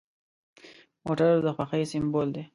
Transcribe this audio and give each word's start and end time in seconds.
موټر 1.05 1.31
د 1.45 1.47
خوښۍ 1.55 1.83
سمبول 1.91 2.27
دی. 2.35 2.43